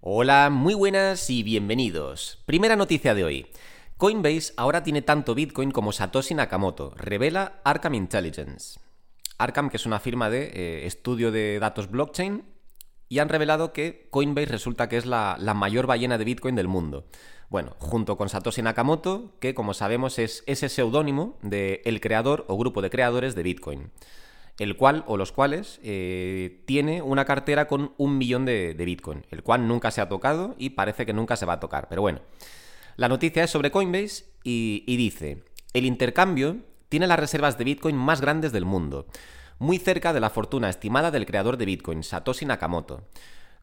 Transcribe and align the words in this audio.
Hola, 0.00 0.48
muy 0.48 0.74
buenas 0.74 1.28
y 1.28 1.42
bienvenidos. 1.42 2.40
Primera 2.46 2.76
noticia 2.76 3.16
de 3.16 3.24
hoy. 3.24 3.46
Coinbase 3.96 4.52
ahora 4.56 4.84
tiene 4.84 5.02
tanto 5.02 5.34
Bitcoin 5.34 5.72
como 5.72 5.90
Satoshi 5.90 6.34
Nakamoto, 6.34 6.94
revela 6.94 7.60
Arkham 7.64 7.94
Intelligence. 7.94 8.78
Arkham, 9.38 9.68
que 9.68 9.76
es 9.76 9.86
una 9.86 9.98
firma 9.98 10.30
de 10.30 10.52
eh, 10.54 10.86
estudio 10.86 11.32
de 11.32 11.58
datos 11.58 11.90
blockchain, 11.90 12.44
y 13.08 13.18
han 13.18 13.28
revelado 13.28 13.72
que 13.72 14.06
Coinbase 14.10 14.46
resulta 14.46 14.88
que 14.88 14.98
es 14.98 15.04
la, 15.04 15.36
la, 15.40 15.52
mayor 15.52 15.88
ballena 15.88 16.16
de 16.16 16.24
Bitcoin 16.24 16.54
del 16.54 16.68
mundo. 16.68 17.08
Bueno, 17.48 17.74
junto 17.80 18.16
con 18.16 18.28
Satoshi 18.28 18.62
Nakamoto, 18.62 19.32
que 19.40 19.52
como 19.52 19.74
sabemos 19.74 20.20
es 20.20 20.44
ese 20.46 20.68
seudónimo 20.68 21.38
de 21.42 21.82
el 21.84 22.00
creador 22.00 22.44
o 22.46 22.56
grupo 22.56 22.82
de 22.82 22.90
creadores 22.90 23.34
de 23.34 23.42
Bitcoin 23.42 23.90
el 24.58 24.76
cual 24.76 25.04
o 25.06 25.16
los 25.16 25.32
cuales 25.32 25.80
eh, 25.82 26.62
tiene 26.66 27.00
una 27.00 27.24
cartera 27.24 27.68
con 27.68 27.92
un 27.96 28.18
millón 28.18 28.44
de, 28.44 28.74
Bitcoin, 28.74 29.24
el 29.30 29.42
cual 29.42 29.68
nunca 29.68 29.90
se 29.90 30.00
ha 30.00 30.08
tocado 30.08 30.54
y 30.58 30.70
parece 30.70 31.06
que 31.06 31.12
nunca 31.12 31.36
se 31.36 31.46
va 31.46 31.54
a 31.54 31.60
tocar. 31.60 31.88
Pero 31.88 32.02
bueno, 32.02 32.20
la 32.96 33.08
noticia 33.08 33.44
es 33.44 33.50
sobre 33.50 33.70
Coinbase 33.70 34.24
y, 34.42 34.82
y 34.86 34.96
dice, 34.96 35.44
el 35.72 35.84
intercambio 35.84 36.56
tiene 36.88 37.06
las 37.06 37.20
reservas 37.20 37.56
de 37.56 37.64
Bitcoin 37.64 37.96
más 37.96 38.20
grandes 38.20 38.50
del 38.50 38.64
mundo, 38.64 39.06
muy 39.60 39.78
cerca 39.78 40.12
de 40.12 40.20
la 40.20 40.30
fortuna 40.30 40.68
estimada 40.68 41.10
del 41.10 41.26
creador 41.26 41.56
de 41.56 41.64
Bitcoin, 41.64 42.02
Satoshi 42.02 42.44
Nakamoto. 42.44 43.02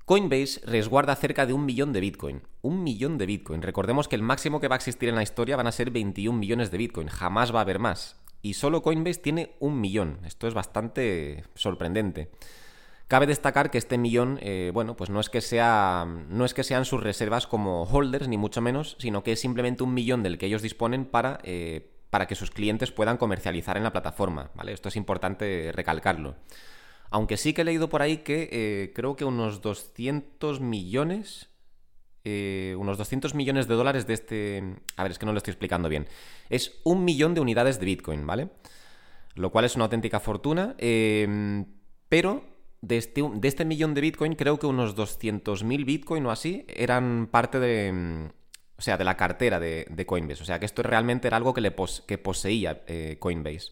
Coinbase 0.06 0.62
resguarda 0.66 1.16
cerca 1.16 1.48
de 1.48 1.54
un 1.54 1.66
millón 1.66 1.92
de 1.92 2.00
Bitcoin. 2.00 2.44
Un 2.62 2.84
millón 2.84 3.18
de 3.18 3.26
Bitcoin. 3.26 3.64
Recordemos 3.64 4.08
que 4.08 4.16
el 4.16 4.22
máximo 4.22 4.60
que 4.60 4.68
va 4.68 4.76
a 4.76 4.78
existir 4.78 5.10
en 5.10 5.16
la 5.16 5.24
historia 5.24 5.58
van 5.58 5.66
a 5.66 5.72
ser 5.72 5.90
21 5.90 6.38
millones 6.38 6.70
de 6.70 6.78
Bitcoin. 6.78 7.08
Jamás 7.08 7.54
va 7.54 7.60
a 7.60 7.62
haber 7.64 7.80
más 7.80 8.24
y 8.46 8.54
solo 8.54 8.84
Coinbase 8.84 9.22
tiene 9.22 9.56
un 9.60 9.82
millón. 9.82 10.20
Esto 10.24 10.48
es 10.48 10.54
bastante 10.54 11.46
sorprendente. 11.56 12.30
Cabe 13.08 13.26
destacar 13.26 13.72
que 13.72 13.80
este 13.80 13.98
millón, 13.98 14.38
eh, 14.40 14.70
bueno, 14.72 14.96
pues 14.96 15.10
no 15.10 15.20
es 15.20 15.32
que 15.32 15.42
sea. 15.42 16.06
no 16.06 16.46
es 16.46 16.54
que 16.54 16.64
sean 16.64 16.86
sus 16.86 17.02
reservas 17.02 17.48
como 17.48 17.86
holders, 17.86 18.28
ni 18.28 18.38
mucho 18.38 18.62
menos, 18.62 18.98
sino 19.00 19.24
que 19.24 19.32
es 19.32 19.40
simplemente 19.40 19.82
un 19.82 19.96
millón 19.96 20.22
del 20.22 20.38
que 20.38 20.46
ellos 20.46 20.62
disponen 20.62 21.06
para, 21.06 21.40
eh, 21.42 21.90
para 22.12 22.28
que 22.28 22.36
sus 22.36 22.52
clientes 22.52 22.92
puedan 22.92 23.18
comercializar 23.18 23.78
en 23.78 23.84
la 23.84 23.92
plataforma. 23.92 24.52
¿Vale? 24.54 24.74
Esto 24.74 24.90
es 24.90 24.96
importante 24.96 25.72
recalcarlo. 25.74 26.36
Aunque 27.10 27.38
sí 27.38 27.52
que 27.52 27.62
he 27.62 27.66
leído 27.66 27.90
por 27.90 28.04
ahí 28.04 28.18
que 28.18 28.48
eh, 28.52 28.92
creo 28.94 29.16
que 29.16 29.26
unos 29.26 29.64
200 29.64 30.62
millones 30.62 31.50
eh, 32.26 32.76
unos 32.78 32.98
200 32.98 33.36
millones 33.36 33.68
de 33.68 33.76
dólares 33.76 34.08
de 34.08 34.14
este... 34.16 34.64
A 34.98 35.04
ver, 35.04 35.12
es 35.12 35.20
que 35.20 35.26
no 35.28 35.32
lo 35.32 35.38
estoy 35.38 35.52
explicando 35.52 35.88
bien. 35.88 36.08
Es 36.50 36.80
un 36.84 37.06
millón 37.06 37.36
de 37.36 37.42
unidades 37.42 37.80
de 37.80 37.86
Bitcoin, 37.86 38.26
¿vale? 38.26 38.50
Lo 39.36 39.52
cual 39.52 39.66
es 39.66 39.76
una 39.76 39.86
auténtica 39.86 40.20
fortuna. 40.20 40.76
Em, 40.80 41.66
pero 42.10 42.44
de 42.82 42.98
este, 42.98 43.24
de 43.34 43.48
este, 43.48 43.64
millón 43.64 43.94
de 43.94 44.02
Bitcoin, 44.02 44.34
creo 44.34 44.58
que 44.58 44.66
unos 44.66 44.96
200.000 44.96 45.86
Bitcoin 45.86 46.26
o 46.26 46.32
así 46.32 46.66
eran 46.68 47.28
parte 47.32 47.60
de... 47.60 48.32
O 48.78 48.82
sea, 48.82 48.98
de 48.98 49.06
la 49.06 49.16
cartera 49.16 49.60
de, 49.60 50.06
Coinbase. 50.06 50.42
O 50.42 50.46
sea, 50.46 50.60
que 50.60 50.66
esto 50.66 50.84
realmente 50.84 51.28
era 51.28 51.38
algo 51.38 51.54
que, 51.54 51.62
le 51.62 51.74
que 52.08 52.18
poseía 52.18 52.82
eh, 52.88 53.18
Coinbase. 53.20 53.72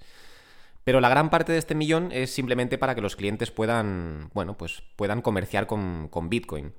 Pero 0.84 1.02
la 1.02 1.10
gran 1.10 1.30
parte 1.30 1.52
de 1.52 1.58
este 1.58 1.76
millón 1.76 2.12
es 2.12 2.32
simplemente 2.32 2.78
para 2.78 2.94
que 2.94 3.02
los 3.02 3.16
clientes 3.16 3.52
puedan, 3.52 4.30
bueno, 4.34 4.58
pues 4.58 4.84
puedan 4.96 5.22
comerciar 5.22 5.66
con, 5.66 6.08
con 6.10 6.30
Bitcoin. 6.30 6.74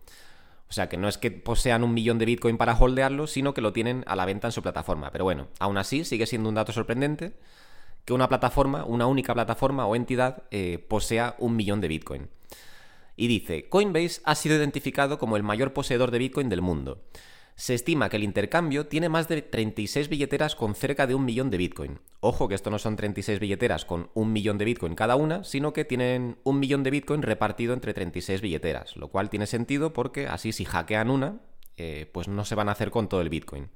O 0.69 0.73
sea, 0.73 0.89
que 0.89 0.97
no 0.97 1.09
es 1.09 1.19
que 1.19 1.31
posean 1.31 1.85
un 1.85 1.95
millón 1.95 2.19
de 2.19 2.25
Bitcoin 2.25 2.57
para 2.57 2.77
holdearlo, 2.77 3.27
sino 3.27 3.55
que 3.55 3.61
lo 3.61 3.73
tienen 3.73 4.03
a 4.07 4.17
la 4.17 4.25
venta 4.25 4.49
en 4.49 4.53
su 4.53 4.63
plataforma. 4.63 5.11
Pero 5.11 5.25
bueno, 5.25 5.49
aún 5.59 5.79
así 5.79 6.05
sigue 6.05 6.27
siendo 6.27 6.49
un 6.49 6.55
dato 6.55 6.73
sorprendente 6.73 7.35
que 8.05 8.13
una 8.13 8.29
plataforma, 8.29 8.85
una 8.85 9.07
única 9.07 9.35
plataforma 9.35 9.87
o 9.87 9.97
entidad, 9.97 10.43
eh, 10.51 10.85
posea 10.89 11.37
un 11.39 11.57
millón 11.57 11.81
de 11.81 11.89
Bitcoin. 11.89 12.29
Y 13.17 13.29
dice, 13.29 13.69
Coinbase 13.69 14.21
ha 14.25 14.35
sido 14.35 14.57
identificado 14.57 15.19
como 15.19 15.37
el 15.37 15.43
mayor 15.43 15.73
poseedor 15.73 16.11
de 16.11 16.19
Bitcoin 16.19 16.49
del 16.49 16.63
mundo. 16.63 17.03
Se 17.57 17.75
estima 17.75 18.09
que 18.09 18.17
el 18.17 18.25
intercambio 18.25 18.89
tiene 18.89 19.09
más 19.09 19.29
de 19.29 19.41
36 19.41 20.09
billeteras 20.09 20.57
con 20.57 20.75
cerca 20.75 21.07
de 21.07 21.15
un 21.15 21.25
millón 21.25 21.51
de 21.51 21.57
Bitcoin. 21.57 22.01
Ojo 22.19 22.49
que 22.49 22.57
esto 22.57 22.71
no 22.71 22.81
son 22.81 22.97
36 22.97 23.39
billeteras 23.39 23.85
con 23.85 24.11
un 24.15 24.33
millón 24.33 24.59
de 24.59 24.65
Bitcoin 24.65 24.97
cada 24.97 25.15
una, 25.15 25.45
sino 25.45 25.73
que 25.73 25.85
tienen 25.85 26.37
un 26.43 26.59
millón 26.59 26.83
de 26.83 26.91
Bitcoin 26.91 27.23
repartido 27.23 27.73
entre 27.73 27.95
36 27.95 28.41
billeteras, 28.41 28.97
lo 28.97 29.09
cual 29.09 29.31
tiene 29.31 29.47
sentido 29.47 29.93
porque 29.93 30.27
así 30.27 30.53
si 30.53 30.65
hackean 30.65 31.11
una, 31.11 31.41
eh, 31.77 32.11
pues 32.13 32.27
no 32.27 32.45
se 32.45 32.57
van 32.57 32.69
a 32.69 32.73
hacer 32.73 32.91
con 32.91 33.09
todo 33.09 33.21
el 33.21 33.29
Bitcoin. 33.29 33.69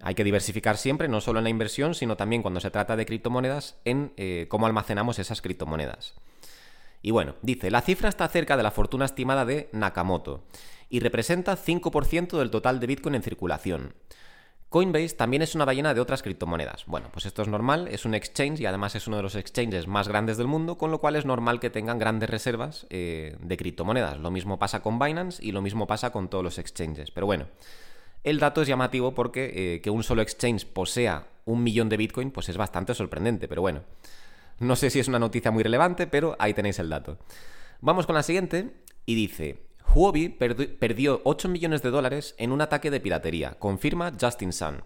Hay 0.00 0.14
que 0.14 0.24
diversificar 0.24 0.76
siempre, 0.76 1.08
no 1.08 1.20
solo 1.20 1.40
en 1.40 1.44
la 1.44 1.50
inversión, 1.50 1.94
sino 1.94 2.16
también 2.16 2.40
cuando 2.40 2.60
se 2.60 2.70
trata 2.70 2.94
de 2.94 3.04
criptomonedas, 3.04 3.80
en 3.84 4.12
eh, 4.16 4.46
cómo 4.48 4.66
almacenamos 4.66 5.18
esas 5.18 5.42
criptomonedas. 5.42 6.14
Y 7.02 7.10
bueno, 7.10 7.34
dice, 7.42 7.70
la 7.70 7.80
cifra 7.80 8.08
está 8.08 8.28
cerca 8.28 8.56
de 8.56 8.62
la 8.62 8.70
fortuna 8.70 9.04
estimada 9.04 9.44
de 9.44 9.68
Nakamoto 9.72 10.44
y 10.88 11.00
representa 11.00 11.56
5% 11.56 12.38
del 12.38 12.50
total 12.50 12.80
de 12.80 12.86
Bitcoin 12.86 13.14
en 13.14 13.22
circulación. 13.22 13.94
Coinbase 14.70 15.16
también 15.16 15.42
es 15.42 15.56
una 15.56 15.64
ballena 15.64 15.94
de 15.94 16.00
otras 16.00 16.22
criptomonedas. 16.22 16.84
Bueno, 16.86 17.08
pues 17.12 17.26
esto 17.26 17.42
es 17.42 17.48
normal, 17.48 17.88
es 17.88 18.04
un 18.04 18.14
exchange 18.14 18.60
y 18.60 18.66
además 18.66 18.94
es 18.94 19.08
uno 19.08 19.16
de 19.16 19.24
los 19.24 19.34
exchanges 19.34 19.88
más 19.88 20.06
grandes 20.06 20.36
del 20.36 20.46
mundo, 20.46 20.78
con 20.78 20.92
lo 20.92 21.00
cual 21.00 21.16
es 21.16 21.24
normal 21.24 21.58
que 21.58 21.70
tengan 21.70 21.98
grandes 21.98 22.30
reservas 22.30 22.86
eh, 22.90 23.36
de 23.40 23.56
criptomonedas. 23.56 24.18
Lo 24.18 24.30
mismo 24.30 24.60
pasa 24.60 24.80
con 24.80 25.00
Binance 25.00 25.44
y 25.44 25.50
lo 25.50 25.60
mismo 25.60 25.88
pasa 25.88 26.12
con 26.12 26.28
todos 26.28 26.44
los 26.44 26.58
exchanges. 26.58 27.10
Pero 27.10 27.26
bueno, 27.26 27.46
el 28.22 28.38
dato 28.38 28.62
es 28.62 28.68
llamativo 28.68 29.12
porque 29.12 29.74
eh, 29.74 29.80
que 29.80 29.90
un 29.90 30.04
solo 30.04 30.22
exchange 30.22 30.66
posea 30.66 31.26
un 31.46 31.64
millón 31.64 31.88
de 31.88 31.96
Bitcoin, 31.96 32.30
pues 32.30 32.48
es 32.48 32.56
bastante 32.56 32.94
sorprendente, 32.94 33.48
pero 33.48 33.62
bueno. 33.62 33.82
No 34.60 34.76
sé 34.76 34.90
si 34.90 35.00
es 35.00 35.08
una 35.08 35.18
noticia 35.18 35.50
muy 35.50 35.62
relevante, 35.62 36.06
pero 36.06 36.36
ahí 36.38 36.52
tenéis 36.52 36.78
el 36.78 36.90
dato. 36.90 37.18
Vamos 37.80 38.04
con 38.06 38.14
la 38.14 38.22
siguiente 38.22 38.74
y 39.06 39.14
dice, 39.14 39.66
Huobi 39.94 40.28
perdió 40.28 41.22
8 41.24 41.48
millones 41.48 41.80
de 41.82 41.90
dólares 41.90 42.34
en 42.36 42.52
un 42.52 42.60
ataque 42.60 42.90
de 42.90 43.00
piratería, 43.00 43.58
confirma 43.58 44.12
Justin 44.20 44.52
Sun. 44.52 44.84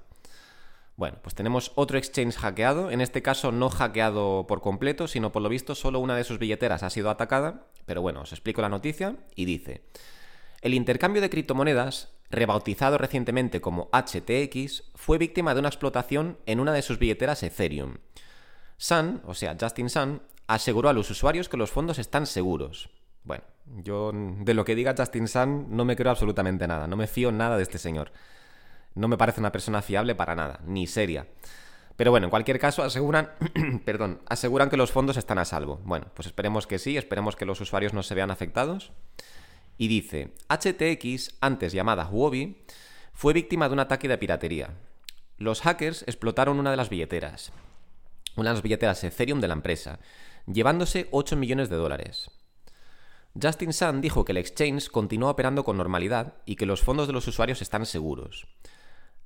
Bueno, 0.94 1.18
pues 1.22 1.34
tenemos 1.34 1.72
otro 1.74 1.98
exchange 1.98 2.36
hackeado, 2.36 2.92
en 2.92 3.00
este 3.00 3.20
caso 3.20 3.50
no 3.50 3.68
hackeado 3.68 4.46
por 4.46 4.60
completo, 4.60 5.08
sino 5.08 5.32
por 5.32 5.42
lo 5.42 5.48
visto 5.48 5.74
solo 5.74 5.98
una 5.98 6.14
de 6.14 6.22
sus 6.22 6.38
billeteras 6.38 6.84
ha 6.84 6.90
sido 6.90 7.10
atacada, 7.10 7.66
pero 7.84 8.00
bueno, 8.00 8.20
os 8.20 8.30
explico 8.30 8.62
la 8.62 8.68
noticia 8.68 9.16
y 9.34 9.44
dice, 9.44 9.82
el 10.62 10.72
intercambio 10.72 11.20
de 11.20 11.30
criptomonedas, 11.30 12.14
rebautizado 12.30 12.96
recientemente 12.96 13.60
como 13.60 13.90
HTX, 13.92 14.84
fue 14.94 15.18
víctima 15.18 15.52
de 15.52 15.60
una 15.60 15.68
explotación 15.68 16.38
en 16.46 16.60
una 16.60 16.72
de 16.72 16.82
sus 16.82 17.00
billeteras 17.00 17.42
Ethereum. 17.42 17.96
Sun, 18.76 19.22
o 19.24 19.34
sea, 19.34 19.56
Justin 19.60 19.90
Sun, 19.90 20.22
aseguró 20.46 20.88
a 20.88 20.92
los 20.92 21.10
usuarios 21.10 21.48
que 21.48 21.56
los 21.56 21.70
fondos 21.70 21.98
están 21.98 22.26
seguros. 22.26 22.90
Bueno, 23.22 23.44
yo 23.82 24.12
de 24.14 24.54
lo 24.54 24.64
que 24.64 24.74
diga 24.74 24.94
Justin 24.96 25.28
Sun 25.28 25.66
no 25.70 25.84
me 25.84 25.96
creo 25.96 26.10
absolutamente 26.10 26.66
nada, 26.66 26.86
no 26.86 26.96
me 26.96 27.06
fío 27.06 27.32
nada 27.32 27.56
de 27.56 27.62
este 27.62 27.78
señor. 27.78 28.12
No 28.94 29.08
me 29.08 29.16
parece 29.16 29.40
una 29.40 29.52
persona 29.52 29.82
fiable 29.82 30.14
para 30.14 30.36
nada, 30.36 30.60
ni 30.64 30.86
seria. 30.86 31.26
Pero 31.96 32.10
bueno, 32.10 32.26
en 32.26 32.30
cualquier 32.30 32.58
caso 32.58 32.82
aseguran, 32.82 33.30
perdón, 33.84 34.20
aseguran 34.26 34.68
que 34.68 34.76
los 34.76 34.92
fondos 34.92 35.16
están 35.16 35.38
a 35.38 35.44
salvo. 35.44 35.80
Bueno, 35.84 36.06
pues 36.14 36.26
esperemos 36.26 36.66
que 36.66 36.78
sí, 36.78 36.96
esperemos 36.96 37.36
que 37.36 37.46
los 37.46 37.60
usuarios 37.60 37.92
no 37.92 38.02
se 38.02 38.14
vean 38.14 38.30
afectados. 38.30 38.92
Y 39.78 39.88
dice, 39.88 40.34
HTX, 40.48 41.36
antes 41.40 41.72
llamada 41.72 42.06
Huobi, 42.08 42.64
fue 43.12 43.32
víctima 43.32 43.68
de 43.68 43.74
un 43.74 43.80
ataque 43.80 44.08
de 44.08 44.18
piratería. 44.18 44.70
Los 45.38 45.62
hackers 45.62 46.02
explotaron 46.02 46.58
una 46.58 46.70
de 46.70 46.76
las 46.76 46.90
billeteras, 46.90 47.52
una 48.36 48.50
de 48.50 48.54
las 48.54 48.62
billeteras 48.62 49.02
Ethereum 49.04 49.40
de 49.40 49.48
la 49.48 49.54
empresa, 49.54 49.98
llevándose 50.46 51.08
8 51.10 51.36
millones 51.36 51.68
de 51.68 51.76
dólares. 51.76 52.30
Justin 53.40 53.72
Sun 53.72 54.00
dijo 54.00 54.24
que 54.24 54.32
el 54.32 54.38
exchange 54.38 54.88
continúa 54.88 55.30
operando 55.30 55.64
con 55.64 55.76
normalidad 55.76 56.34
y 56.46 56.56
que 56.56 56.66
los 56.66 56.82
fondos 56.82 57.06
de 57.06 57.12
los 57.12 57.26
usuarios 57.26 57.62
están 57.62 57.84
seguros. 57.84 58.46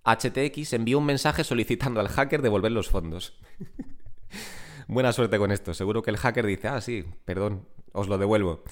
HTX 0.05 0.73
envió 0.73 0.99
un 0.99 1.05
mensaje 1.05 1.45
solicitando 1.45 2.01
al 2.01 2.09
hacker 2.09 2.41
devolver 2.41 2.73
los 2.73 2.89
fondos. 2.89 3.39
Buena 4.89 5.13
suerte 5.13 5.37
con 5.37 5.53
esto. 5.53 5.75
Seguro 5.75 6.03
que 6.03 6.11
el 6.11 6.17
hacker 6.17 6.47
dice, 6.47 6.69
ah, 6.69 6.81
sí, 6.81 7.05
perdón, 7.27 7.69
os 7.93 8.09
lo 8.09 8.17
devuelvo. 8.17 8.63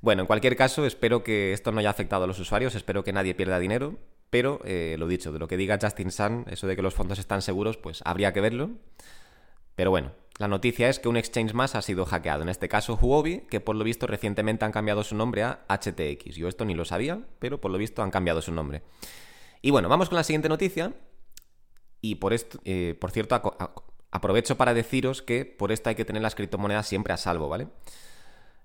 Bueno, 0.00 0.22
en 0.22 0.26
cualquier 0.26 0.56
caso, 0.56 0.84
espero 0.86 1.22
que 1.22 1.52
esto 1.52 1.70
no 1.70 1.78
haya 1.78 1.90
afectado 1.90 2.24
a 2.24 2.26
los 2.26 2.40
usuarios, 2.40 2.74
espero 2.74 3.04
que 3.04 3.12
nadie 3.12 3.34
pierda 3.34 3.60
dinero, 3.60 3.98
pero 4.30 4.60
eh, 4.64 4.96
lo 4.98 5.06
dicho, 5.06 5.30
de 5.30 5.38
lo 5.38 5.46
que 5.46 5.56
diga 5.56 5.78
Justin 5.80 6.10
Sun, 6.10 6.46
eso 6.48 6.66
de 6.66 6.74
que 6.74 6.82
los 6.82 6.94
fondos 6.94 7.20
están 7.20 7.42
seguros, 7.42 7.76
pues 7.76 8.00
habría 8.04 8.32
que 8.32 8.40
verlo. 8.40 8.70
Pero 9.80 9.92
bueno, 9.92 10.12
la 10.36 10.46
noticia 10.46 10.90
es 10.90 10.98
que 10.98 11.08
un 11.08 11.16
exchange 11.16 11.54
más 11.54 11.74
ha 11.74 11.80
sido 11.80 12.04
hackeado, 12.04 12.42
en 12.42 12.50
este 12.50 12.68
caso 12.68 12.98
Huobi, 13.00 13.46
que 13.48 13.60
por 13.60 13.76
lo 13.76 13.82
visto 13.82 14.06
recientemente 14.06 14.66
han 14.66 14.72
cambiado 14.72 15.02
su 15.02 15.16
nombre 15.16 15.42
a 15.42 15.64
HTX. 15.70 16.36
Yo 16.36 16.48
esto 16.48 16.66
ni 16.66 16.74
lo 16.74 16.84
sabía, 16.84 17.22
pero 17.38 17.62
por 17.62 17.70
lo 17.70 17.78
visto 17.78 18.02
han 18.02 18.10
cambiado 18.10 18.42
su 18.42 18.52
nombre. 18.52 18.82
Y 19.62 19.70
bueno, 19.70 19.88
vamos 19.88 20.10
con 20.10 20.16
la 20.16 20.22
siguiente 20.22 20.50
noticia. 20.50 20.92
Y 22.02 22.16
por 22.16 22.34
esto, 22.34 22.60
eh, 22.66 22.94
por 23.00 23.10
cierto, 23.10 23.40
aprovecho 24.10 24.58
para 24.58 24.74
deciros 24.74 25.22
que 25.22 25.46
por 25.46 25.72
esto 25.72 25.88
hay 25.88 25.94
que 25.94 26.04
tener 26.04 26.20
las 26.20 26.34
criptomonedas 26.34 26.86
siempre 26.86 27.14
a 27.14 27.16
salvo, 27.16 27.48
¿vale? 27.48 27.68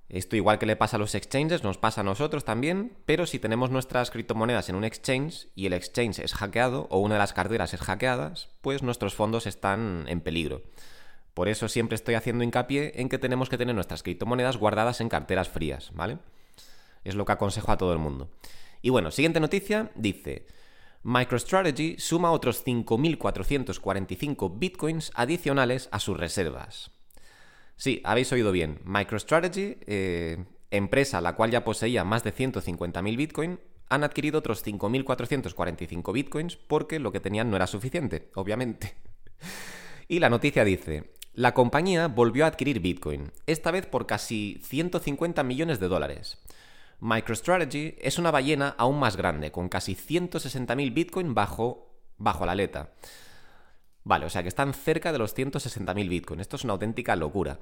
Esto 0.10 0.36
igual 0.36 0.60
que 0.60 0.66
le 0.66 0.76
pasa 0.76 0.98
a 0.98 1.00
los 1.00 1.16
exchanges, 1.16 1.64
nos 1.64 1.78
pasa 1.78 2.02
a 2.02 2.04
nosotros 2.04 2.44
también, 2.44 2.98
pero 3.06 3.26
si 3.26 3.40
tenemos 3.40 3.72
nuestras 3.72 4.12
criptomonedas 4.12 4.68
en 4.68 4.76
un 4.76 4.84
exchange 4.84 5.48
y 5.56 5.66
el 5.66 5.72
exchange 5.72 6.20
es 6.20 6.34
hackeado 6.34 6.88
o 6.90 7.00
una 7.00 7.16
de 7.16 7.20
las 7.20 7.32
carteras 7.32 7.74
es 7.74 7.80
hackeada, 7.80 8.34
pues 8.60 8.84
nuestros 8.84 9.16
fondos 9.16 9.48
están 9.48 10.04
en 10.10 10.20
peligro. 10.20 10.62
Por 11.36 11.50
eso 11.50 11.68
siempre 11.68 11.96
estoy 11.96 12.16
haciendo 12.16 12.46
hincapié 12.46 12.94
en 12.96 13.10
que 13.10 13.20
tenemos 13.20 13.50
que 13.50 13.58
tener 13.58 13.76
nuestras 13.76 14.04
criptomonedas 14.04 14.56
guardadas 14.56 15.02
en 15.02 15.10
carteras 15.10 15.50
frías, 15.50 15.92
¿vale? 15.94 16.18
Es 17.04 17.14
lo 17.14 17.26
que 17.26 17.34
aconsejo 17.34 17.74
a 17.74 17.78
todo 17.78 17.92
el 17.92 18.00
mundo. 18.00 18.32
Y 18.82 18.90
bueno, 18.90 19.12
siguiente 19.12 19.42
noticia, 19.42 19.92
dice, 19.96 20.48
MicroStrategy 21.04 21.98
suma 22.00 22.32
otros 22.32 22.66
5.445 22.66 24.58
bitcoins 24.58 25.12
adicionales 25.14 25.90
a 25.92 26.00
sus 26.00 26.18
reservas. 26.18 26.92
Sí, 27.76 28.02
habéis 28.06 28.32
oído 28.32 28.54
bien. 28.54 28.80
MicroStrategy, 28.86 29.78
eh, 29.88 30.46
empresa 30.72 31.20
la 31.20 31.36
cual 31.36 31.52
ya 31.52 31.66
poseía 31.66 32.06
más 32.06 32.24
de 32.24 32.34
150.000 32.34 33.18
bitcoins, 33.18 33.60
han 33.90 34.06
adquirido 34.06 34.40
otros 34.40 34.66
5.445 34.66 36.14
bitcoins 36.14 36.56
porque 36.56 37.00
lo 37.00 37.12
que 37.12 37.20
tenían 37.20 37.50
no 37.50 37.58
era 37.58 37.68
suficiente, 37.68 38.32
obviamente. 38.36 38.96
Y 40.08 40.20
la 40.20 40.30
noticia 40.30 40.64
dice, 40.64 41.15
la 41.36 41.54
compañía 41.54 42.08
volvió 42.08 42.46
a 42.46 42.48
adquirir 42.48 42.80
bitcoin, 42.80 43.32
esta 43.46 43.70
vez 43.72 43.86
por 43.86 44.08
casi 44.08 44.60
150 44.64 45.44
millones 45.44 45.80
de 45.82 45.90
dólares. 45.90 46.38
MicroStrategy 47.02 47.96
es 48.00 48.18
una 48.18 48.32
ballena 48.32 48.74
aún 48.78 49.00
más 49.00 49.18
grande, 49.18 49.52
con 49.52 49.68
casi 49.68 49.96
160.000 49.96 50.94
bitcoin 50.94 51.34
bajo, 51.34 51.92
bajo 52.18 52.46
la 52.46 52.54
aleta. 52.54 52.94
Vale, 54.06 54.26
o 54.26 54.30
sea 54.30 54.44
que 54.44 54.48
están 54.48 54.74
cerca 54.74 55.12
de 55.12 55.18
los 55.18 55.36
160.000 55.36 56.08
bitcoin. 56.08 56.40
Esto 56.40 56.56
es 56.56 56.64
una 56.64 56.74
auténtica 56.74 57.16
locura. 57.18 57.60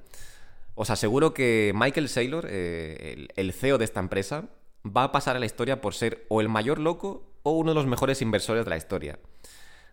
Os 0.76 0.90
aseguro 0.90 1.34
que 1.34 1.72
Michael 1.74 2.10
Saylor, 2.10 2.46
eh, 2.50 3.28
el 3.36 3.54
CEO 3.54 3.80
de 3.80 3.86
esta 3.86 4.00
empresa, 4.00 4.50
va 4.86 5.06
a 5.06 5.12
pasar 5.12 5.36
a 5.36 5.40
la 5.40 5.46
historia 5.46 5.82
por 5.82 5.96
ser 5.96 6.26
o 6.30 6.42
el 6.42 6.50
mayor 6.50 6.80
loco 6.80 7.34
o 7.44 7.52
uno 7.52 7.72
de 7.72 7.76
los 7.76 7.88
mejores 7.88 8.22
inversores 8.22 8.66
de 8.66 8.70
la 8.70 8.78
historia. 8.78 9.20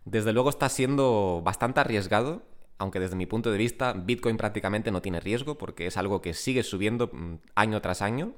Desde 0.05 0.33
luego 0.33 0.51
está 0.51 0.69
siendo 0.69 1.41
bastante 1.45 1.81
arriesgado, 1.81 2.43
aunque 2.81 2.99
desde 2.99 3.15
mi 3.15 3.27
punto 3.27 3.53
de 3.53 3.59
vista 3.59 3.93
Bitcoin 3.93 4.39
prácticamente 4.39 4.91
no 4.91 5.03
tiene 5.03 5.21
riesgo 5.21 5.59
porque 5.59 5.87
es 5.87 5.99
algo 5.99 6.23
que 6.23 6.33
sigue 6.33 6.63
subiendo 6.63 7.11
mm, 7.13 7.35
año 7.55 7.81
tras 7.83 8.01
año. 8.01 8.33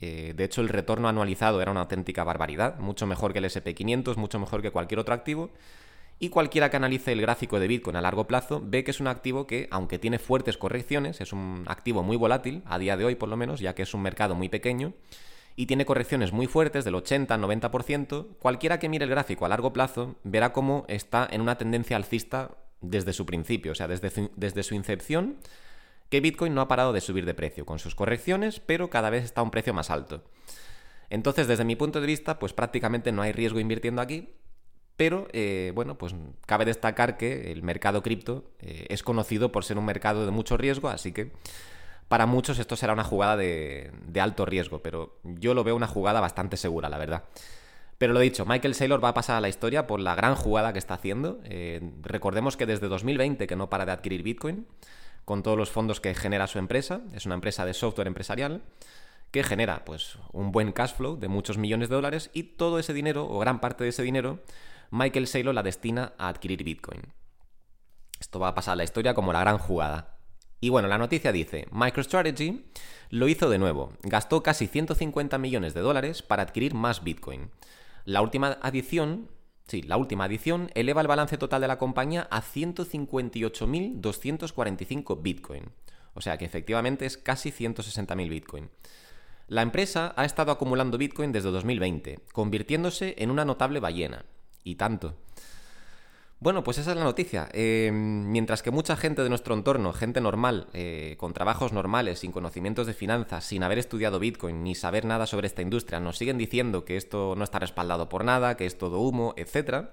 Eh, 0.00 0.32
de 0.34 0.44
hecho, 0.44 0.62
el 0.62 0.70
retorno 0.70 1.08
anualizado 1.08 1.60
era 1.60 1.70
una 1.70 1.82
auténtica 1.82 2.24
barbaridad, 2.24 2.78
mucho 2.78 3.06
mejor 3.06 3.32
que 3.34 3.38
el 3.38 3.44
SP500, 3.44 4.16
mucho 4.16 4.40
mejor 4.40 4.62
que 4.62 4.70
cualquier 4.70 4.98
otro 4.98 5.14
activo. 5.14 5.50
Y 6.18 6.30
cualquiera 6.30 6.70
que 6.70 6.78
analice 6.78 7.12
el 7.12 7.20
gráfico 7.20 7.60
de 7.60 7.68
Bitcoin 7.68 7.96
a 7.96 8.00
largo 8.00 8.26
plazo 8.26 8.62
ve 8.64 8.82
que 8.82 8.92
es 8.92 9.00
un 9.00 9.08
activo 9.08 9.46
que, 9.46 9.68
aunque 9.70 9.98
tiene 9.98 10.18
fuertes 10.18 10.56
correcciones, 10.56 11.20
es 11.20 11.34
un 11.34 11.64
activo 11.66 12.02
muy 12.02 12.16
volátil, 12.16 12.62
a 12.64 12.78
día 12.78 12.96
de 12.96 13.04
hoy 13.04 13.14
por 13.14 13.28
lo 13.28 13.36
menos, 13.36 13.60
ya 13.60 13.74
que 13.74 13.82
es 13.82 13.92
un 13.92 14.00
mercado 14.00 14.34
muy 14.34 14.48
pequeño, 14.48 14.94
y 15.54 15.66
tiene 15.66 15.84
correcciones 15.84 16.32
muy 16.32 16.46
fuertes 16.46 16.84
del 16.84 16.94
80-90%, 16.94 18.38
cualquiera 18.38 18.78
que 18.78 18.88
mire 18.88 19.04
el 19.04 19.10
gráfico 19.10 19.44
a 19.44 19.48
largo 19.50 19.72
plazo 19.74 20.16
verá 20.24 20.52
cómo 20.52 20.86
está 20.88 21.28
en 21.30 21.42
una 21.42 21.58
tendencia 21.58 21.96
alcista 21.96 22.52
desde 22.82 23.12
su 23.12 23.24
principio, 23.24 23.72
o 23.72 23.74
sea, 23.74 23.88
desde 23.88 24.10
su, 24.10 24.30
desde 24.36 24.62
su 24.62 24.74
incepción, 24.74 25.38
que 26.10 26.20
Bitcoin 26.20 26.54
no 26.54 26.60
ha 26.60 26.68
parado 26.68 26.92
de 26.92 27.00
subir 27.00 27.24
de 27.24 27.34
precio, 27.34 27.64
con 27.64 27.78
sus 27.78 27.94
correcciones, 27.94 28.60
pero 28.60 28.90
cada 28.90 29.08
vez 29.08 29.24
está 29.24 29.40
a 29.40 29.44
un 29.44 29.50
precio 29.50 29.72
más 29.72 29.90
alto. 29.90 30.22
Entonces, 31.08 31.46
desde 31.46 31.64
mi 31.64 31.76
punto 31.76 32.00
de 32.00 32.06
vista, 32.06 32.38
pues 32.38 32.52
prácticamente 32.52 33.12
no 33.12 33.22
hay 33.22 33.32
riesgo 33.32 33.60
invirtiendo 33.60 34.02
aquí, 34.02 34.34
pero 34.96 35.28
eh, 35.32 35.72
bueno, 35.74 35.96
pues 35.96 36.14
cabe 36.46 36.64
destacar 36.64 37.16
que 37.16 37.50
el 37.52 37.62
mercado 37.62 38.02
cripto 38.02 38.44
eh, 38.60 38.86
es 38.88 39.02
conocido 39.02 39.52
por 39.52 39.64
ser 39.64 39.78
un 39.78 39.84
mercado 39.84 40.24
de 40.24 40.30
mucho 40.30 40.56
riesgo, 40.56 40.88
así 40.88 41.12
que 41.12 41.32
para 42.08 42.26
muchos 42.26 42.58
esto 42.58 42.76
será 42.76 42.92
una 42.92 43.04
jugada 43.04 43.36
de, 43.36 43.90
alto 44.20 44.44
riesgo, 44.44 44.82
pero 44.82 45.18
yo 45.24 45.54
lo 45.54 45.64
veo 45.64 45.74
una 45.74 45.86
jugada 45.86 46.20
bastante 46.20 46.56
segura, 46.56 46.88
la 46.88 46.98
verdad. 46.98 47.24
Pero 48.02 48.14
lo 48.14 48.18
dicho, 48.18 48.44
Michael 48.44 48.74
Saylor 48.74 49.04
va 49.04 49.10
a 49.10 49.14
pasar 49.14 49.36
a 49.36 49.40
la 49.40 49.48
historia 49.48 49.86
por 49.86 50.00
la 50.00 50.16
gran 50.16 50.34
jugada 50.34 50.72
que 50.72 50.80
está 50.80 50.94
haciendo. 50.94 51.38
Eh, 51.44 51.92
recordemos 52.02 52.56
que 52.56 52.66
desde 52.66 52.88
2020 52.88 53.46
que 53.46 53.54
no 53.54 53.70
para 53.70 53.86
de 53.86 53.92
adquirir 53.92 54.24
Bitcoin, 54.24 54.66
con 55.24 55.44
todos 55.44 55.56
los 55.56 55.70
fondos 55.70 56.00
que 56.00 56.12
genera 56.12 56.48
su 56.48 56.58
empresa, 56.58 57.02
es 57.14 57.26
una 57.26 57.36
empresa 57.36 57.64
de 57.64 57.74
software 57.74 58.08
empresarial 58.08 58.62
que 59.30 59.44
genera 59.44 59.84
pues 59.84 60.18
un 60.32 60.50
buen 60.50 60.72
cash 60.72 60.94
flow 60.94 61.16
de 61.16 61.28
muchos 61.28 61.58
millones 61.58 61.90
de 61.90 61.94
dólares 61.94 62.30
y 62.32 62.42
todo 62.42 62.80
ese 62.80 62.92
dinero 62.92 63.24
o 63.30 63.38
gran 63.38 63.60
parte 63.60 63.84
de 63.84 63.90
ese 63.90 64.02
dinero 64.02 64.40
Michael 64.90 65.28
Saylor 65.28 65.54
la 65.54 65.62
destina 65.62 66.12
a 66.18 66.26
adquirir 66.26 66.64
Bitcoin. 66.64 67.02
Esto 68.18 68.40
va 68.40 68.48
a 68.48 68.54
pasar 68.56 68.72
a 68.72 68.76
la 68.78 68.84
historia 68.84 69.14
como 69.14 69.32
la 69.32 69.42
gran 69.42 69.58
jugada. 69.58 70.16
Y 70.58 70.70
bueno, 70.70 70.88
la 70.88 70.98
noticia 70.98 71.30
dice, 71.30 71.68
MicroStrategy 71.70 72.64
lo 73.10 73.28
hizo 73.28 73.48
de 73.48 73.58
nuevo, 73.58 73.92
gastó 74.02 74.42
casi 74.42 74.66
150 74.66 75.38
millones 75.38 75.72
de 75.72 75.82
dólares 75.82 76.22
para 76.22 76.42
adquirir 76.42 76.74
más 76.74 77.04
Bitcoin. 77.04 77.52
La 78.04 78.22
última 78.22 78.58
adición, 78.62 79.28
sí, 79.66 79.82
la 79.82 79.96
última 79.96 80.24
adición 80.24 80.70
eleva 80.74 81.00
el 81.00 81.06
balance 81.06 81.38
total 81.38 81.60
de 81.60 81.68
la 81.68 81.78
compañía 81.78 82.26
a 82.30 82.42
158.245 82.42 85.22
Bitcoin. 85.22 85.70
O 86.14 86.20
sea 86.20 86.36
que 86.36 86.44
efectivamente 86.44 87.06
es 87.06 87.16
casi 87.16 87.50
160.000 87.50 88.28
Bitcoin. 88.28 88.70
La 89.48 89.62
empresa 89.62 90.12
ha 90.16 90.24
estado 90.24 90.52
acumulando 90.52 90.98
Bitcoin 90.98 91.32
desde 91.32 91.50
2020, 91.50 92.20
convirtiéndose 92.32 93.14
en 93.18 93.30
una 93.30 93.44
notable 93.44 93.80
ballena. 93.80 94.24
Y 94.64 94.76
tanto. 94.76 95.16
Bueno, 96.42 96.64
pues 96.64 96.78
esa 96.78 96.90
es 96.90 96.96
la 96.96 97.04
noticia. 97.04 97.48
Em, 97.52 98.28
mientras 98.32 98.64
que 98.64 98.72
mucha 98.72 98.96
gente 98.96 99.22
de 99.22 99.28
nuestro 99.28 99.54
entorno, 99.54 99.92
gente 99.92 100.20
normal, 100.20 100.66
eh, 100.72 101.14
con 101.16 101.32
trabajos 101.34 101.72
normales, 101.72 102.18
sin 102.18 102.32
conocimientos 102.32 102.88
de 102.88 102.94
finanzas, 102.94 103.44
sin 103.44 103.62
haber 103.62 103.78
estudiado 103.78 104.18
Bitcoin 104.18 104.64
ni 104.64 104.74
saber 104.74 105.04
nada 105.04 105.28
sobre 105.28 105.46
esta 105.46 105.62
industria, 105.62 106.00
nos 106.00 106.18
siguen 106.18 106.38
diciendo 106.38 106.84
que 106.84 106.96
esto 106.96 107.36
no 107.36 107.44
está 107.44 107.60
respaldado 107.60 108.08
por 108.08 108.24
nada, 108.24 108.56
que 108.56 108.66
es 108.66 108.76
todo 108.76 108.98
humo, 108.98 109.34
etc. 109.36 109.90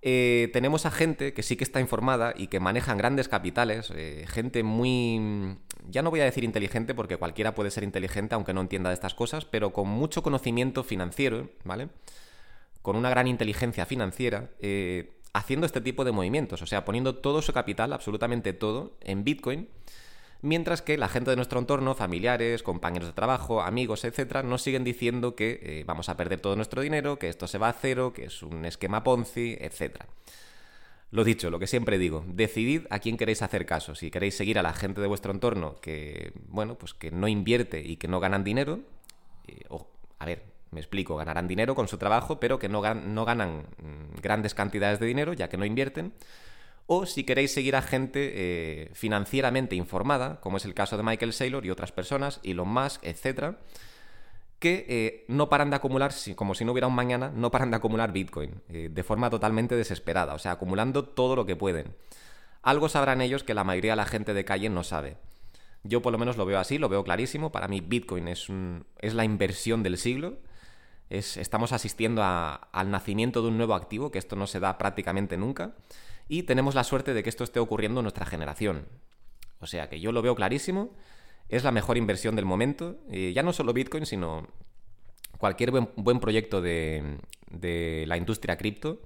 Eh, 0.00 0.48
tenemos 0.54 0.86
a 0.86 0.90
gente 0.90 1.34
que 1.34 1.42
sí 1.42 1.56
que 1.56 1.64
está 1.64 1.78
informada 1.78 2.32
y 2.34 2.46
que 2.46 2.58
manejan 2.58 2.96
grandes 2.96 3.28
capitales, 3.28 3.92
eh, 3.94 4.24
gente 4.26 4.62
muy... 4.62 5.58
Ya 5.86 6.00
no 6.00 6.08
voy 6.08 6.20
a 6.20 6.24
decir 6.24 6.44
inteligente 6.44 6.94
porque 6.94 7.18
cualquiera 7.18 7.54
puede 7.54 7.70
ser 7.70 7.84
inteligente 7.84 8.34
aunque 8.34 8.54
no 8.54 8.62
entienda 8.62 8.88
de 8.88 8.94
estas 8.94 9.12
cosas, 9.12 9.44
pero 9.44 9.74
con 9.74 9.88
mucho 9.88 10.22
conocimiento 10.22 10.84
financiero, 10.84 11.50
¿vale? 11.64 11.90
Con 12.80 12.96
una 12.96 13.10
gran 13.10 13.26
inteligencia 13.26 13.84
financiera, 13.84 14.48
haciendo 15.34 15.66
este 15.66 15.80
tipo 15.80 16.04
de 16.04 16.12
movimientos, 16.12 16.62
o 16.62 16.66
sea, 16.66 16.84
poniendo 16.84 17.16
todo 17.16 17.42
su 17.42 17.52
capital, 17.52 17.92
absolutamente 17.92 18.52
todo, 18.52 18.96
en 19.02 19.24
Bitcoin, 19.24 19.68
mientras 20.40 20.80
que 20.80 20.96
la 20.96 21.08
gente 21.08 21.30
de 21.30 21.36
nuestro 21.36 21.58
entorno, 21.58 21.94
familiares, 21.94 22.62
compañeros 22.62 23.08
de 23.08 23.14
trabajo, 23.14 23.60
amigos, 23.60 24.04
etcétera, 24.04 24.42
nos 24.42 24.62
siguen 24.62 24.84
diciendo 24.84 25.34
que 25.34 25.60
eh, 25.62 25.84
vamos 25.86 26.08
a 26.08 26.16
perder 26.16 26.40
todo 26.40 26.54
nuestro 26.54 26.82
dinero, 26.82 27.18
que 27.18 27.28
esto 27.28 27.48
se 27.48 27.58
va 27.58 27.68
a 27.68 27.72
cero, 27.72 28.12
que 28.14 28.26
es 28.26 28.42
un 28.42 28.64
esquema 28.64 29.02
Ponzi, 29.02 29.56
etcétera. 29.60 30.06
Lo 31.10 31.24
dicho, 31.24 31.50
lo 31.50 31.58
que 31.58 31.66
siempre 31.66 31.98
digo, 31.98 32.24
decidid 32.28 32.86
a 32.90 32.98
quién 32.98 33.16
queréis 33.16 33.42
hacer 33.42 33.66
caso. 33.66 33.94
Si 33.94 34.10
queréis 34.10 34.36
seguir 34.36 34.58
a 34.58 34.62
la 34.62 34.72
gente 34.72 35.00
de 35.00 35.06
vuestro 35.06 35.32
entorno 35.32 35.80
que, 35.80 36.32
bueno, 36.48 36.76
pues 36.76 36.94
que 36.94 37.10
no 37.10 37.28
invierte 37.28 37.80
y 37.80 37.96
que 37.96 38.08
no 38.08 38.20
ganan 38.20 38.44
dinero, 38.44 38.80
eh, 39.46 39.62
o, 39.68 39.86
a 40.18 40.26
ver, 40.26 40.53
me 40.74 40.80
explico, 40.80 41.16
ganarán 41.16 41.48
dinero 41.48 41.74
con 41.74 41.88
su 41.88 41.96
trabajo, 41.96 42.38
pero 42.40 42.58
que 42.58 42.68
no, 42.68 42.82
no 42.94 43.24
ganan 43.24 43.66
mm, 43.78 44.20
grandes 44.20 44.54
cantidades 44.54 45.00
de 45.00 45.06
dinero, 45.06 45.32
ya 45.32 45.48
que 45.48 45.56
no 45.56 45.64
invierten. 45.64 46.12
O 46.86 47.06
si 47.06 47.24
queréis 47.24 47.52
seguir 47.52 47.76
a 47.76 47.82
gente 47.82 48.32
eh, 48.34 48.90
financieramente 48.92 49.74
informada, 49.74 50.40
como 50.40 50.58
es 50.58 50.66
el 50.66 50.74
caso 50.74 50.98
de 50.98 51.02
Michael 51.02 51.32
Saylor 51.32 51.64
y 51.64 51.70
otras 51.70 51.92
personas, 51.92 52.40
Elon 52.42 52.68
Musk, 52.68 53.02
etc., 53.04 53.56
que 54.58 54.86
eh, 54.88 55.24
no 55.28 55.48
paran 55.48 55.70
de 55.70 55.76
acumular, 55.76 56.12
como 56.36 56.54
si 56.54 56.64
no 56.64 56.72
hubiera 56.72 56.86
un 56.86 56.94
mañana, 56.94 57.32
no 57.34 57.50
paran 57.50 57.70
de 57.70 57.76
acumular 57.76 58.12
Bitcoin, 58.12 58.62
eh, 58.68 58.88
de 58.90 59.02
forma 59.02 59.30
totalmente 59.30 59.76
desesperada, 59.76 60.34
o 60.34 60.38
sea, 60.38 60.52
acumulando 60.52 61.04
todo 61.04 61.36
lo 61.36 61.46
que 61.46 61.56
pueden. 61.56 61.94
Algo 62.62 62.88
sabrán 62.88 63.20
ellos 63.20 63.44
que 63.44 63.54
la 63.54 63.64
mayoría 63.64 63.92
de 63.92 63.96
la 63.96 64.06
gente 64.06 64.34
de 64.34 64.44
calle 64.44 64.68
no 64.70 64.84
sabe. 64.84 65.16
Yo 65.82 66.00
por 66.00 66.12
lo 66.12 66.18
menos 66.18 66.38
lo 66.38 66.46
veo 66.46 66.58
así, 66.58 66.78
lo 66.78 66.88
veo 66.88 67.04
clarísimo. 67.04 67.52
Para 67.52 67.68
mí 67.68 67.82
Bitcoin 67.82 68.26
es, 68.26 68.48
es 69.00 69.12
la 69.12 69.24
inversión 69.24 69.82
del 69.82 69.98
siglo 69.98 70.38
estamos 71.10 71.72
asistiendo 71.72 72.22
al 72.22 72.90
nacimiento 72.90 73.42
de 73.42 73.48
un 73.48 73.56
nuevo 73.56 73.74
activo, 73.74 74.10
que 74.10 74.18
esto 74.18 74.36
no 74.36 74.46
se 74.46 74.60
da 74.60 74.78
prácticamente 74.78 75.36
nunca, 75.36 75.74
y 76.28 76.44
tenemos 76.44 76.74
la 76.74 76.84
suerte 76.84 77.14
de 77.14 77.22
que 77.22 77.28
esto 77.28 77.44
esté 77.44 77.60
ocurriendo 77.60 78.00
en 78.00 78.04
nuestra 78.04 78.26
generación. 78.26 78.86
O 79.60 79.66
sea 79.66 79.88
que 79.88 80.00
yo 80.00 80.12
lo 80.12 80.22
veo 80.22 80.34
clarísimo, 80.34 80.90
es 81.48 81.64
la 81.64 81.72
mejor 81.72 81.96
inversión 81.96 82.36
del 82.36 82.44
momento, 82.44 82.96
ya 83.08 83.42
no 83.42 83.52
solo 83.52 83.72
Bitcoin, 83.72 84.06
sino 84.06 84.48
cualquier 85.38 85.70
buen, 85.70 86.20
proyecto 86.20 86.62
de, 86.62 87.18
de 87.50 88.04
la 88.06 88.16
industria 88.16 88.56
cripto. 88.56 89.02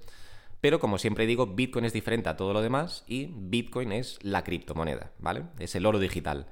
Pero 0.61 0.81
como 0.81 0.99
siempre 0.99 1.27
digo, 1.27 1.47
Bitcoin 1.47 1.85
es 1.85 1.93
diferente 1.93 2.29
a 2.29 2.37
todo 2.37 2.53
lo 2.53 2.63
demás 2.63 3.05
y 3.07 3.27
Bitcoin 3.33 3.93
es 3.93 4.19
la 4.23 4.43
criptomoneda, 4.43 5.13
¿vale? 5.19 5.45
Es 5.59 5.77
el 5.77 5.87
oro 5.87 6.01
digital 6.01 6.49